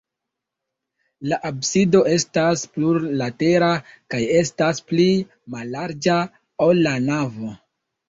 [1.33, 3.69] La absido estas plurlatera
[4.17, 5.09] kaj estas pli
[5.59, 6.21] mallarĝa,
[6.71, 7.57] ol la navo.